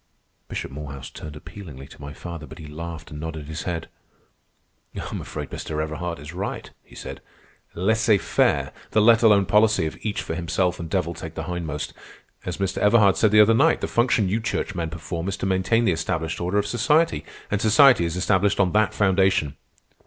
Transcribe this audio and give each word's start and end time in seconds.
Bishop 0.47 0.71
Morehouse 0.71 1.11
turned 1.11 1.35
appealingly 1.35 1.85
to 1.87 2.01
my 2.01 2.11
father, 2.11 2.47
but 2.47 2.57
he 2.57 2.65
laughed 2.65 3.11
and 3.11 3.19
nodded 3.19 3.45
his 3.45 3.65
head. 3.65 3.87
"I'm 4.95 5.21
afraid 5.21 5.51
Mr. 5.51 5.79
Everhard 5.79 6.17
is 6.17 6.33
right," 6.33 6.71
he 6.83 6.95
said. 6.95 7.21
"Laissez 7.75 8.17
faire, 8.17 8.73
the 8.89 8.99
let 8.99 9.21
alone 9.21 9.45
policy 9.45 9.85
of 9.85 9.95
each 10.01 10.23
for 10.23 10.33
himself 10.33 10.79
and 10.79 10.89
devil 10.89 11.13
take 11.13 11.35
the 11.35 11.43
hindmost. 11.43 11.93
As 12.45 12.57
Mr. 12.57 12.79
Everhard 12.79 13.15
said 13.15 13.29
the 13.29 13.41
other 13.41 13.53
night, 13.53 13.79
the 13.81 13.87
function 13.87 14.27
you 14.27 14.39
churchmen 14.41 14.89
perform 14.89 15.27
is 15.27 15.37
to 15.37 15.45
maintain 15.45 15.85
the 15.85 15.91
established 15.91 16.41
order 16.41 16.57
of 16.57 16.65
society, 16.65 17.23
and 17.51 17.61
society 17.61 18.03
is 18.03 18.15
established 18.15 18.59
on 18.59 18.71
that 18.71 18.95
foundation." 18.95 19.55